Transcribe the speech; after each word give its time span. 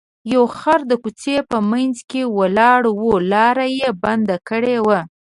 یو 0.33 0.43
خر 0.57 0.79
د 0.89 0.93
کوڅې 1.03 1.35
په 1.49 1.57
منځ 1.71 1.95
کې 2.09 2.21
ولاړ 2.37 2.81
و 3.01 3.03
لاره 3.31 3.65
یې 3.79 3.89
بنده 4.03 4.37
کړې 4.49 4.77
وه. 4.87 4.99